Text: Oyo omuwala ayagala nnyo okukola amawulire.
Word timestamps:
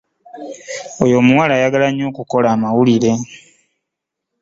Oyo 1.03 1.15
omuwala 1.21 1.53
ayagala 1.55 1.87
nnyo 1.89 2.05
okukola 2.11 2.47
amawulire. 2.55 3.11